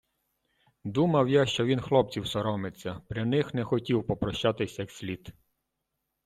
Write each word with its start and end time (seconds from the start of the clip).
Думав 0.83 1.29
я, 1.29 1.45
що 1.45 1.65
він 1.65 1.79
хлопців 1.81 2.27
соромився, 2.27 3.01
при 3.09 3.25
них 3.25 3.53
не 3.53 3.63
хотів 3.63 4.07
попрощатись 4.07 4.79
як 4.79 4.91
слід. 4.91 5.33